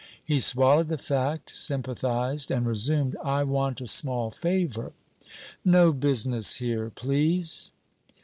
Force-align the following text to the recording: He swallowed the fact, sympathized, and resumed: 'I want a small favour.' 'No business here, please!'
He 0.25 0.39
swallowed 0.39 0.87
the 0.87 0.97
fact, 0.97 1.55
sympathized, 1.55 2.49
and 2.49 2.65
resumed: 2.65 3.15
'I 3.23 3.43
want 3.43 3.81
a 3.81 3.85
small 3.87 4.31
favour.' 4.31 4.93
'No 5.63 5.93
business 5.93 6.55
here, 6.55 6.89
please!' 6.89 7.69